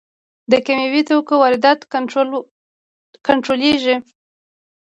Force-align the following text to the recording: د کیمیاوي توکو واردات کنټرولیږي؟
د 0.51 0.53
کیمیاوي 0.65 1.01
توکو 1.09 1.33
واردات 1.41 1.79
کنټرولیږي؟ 3.27 3.95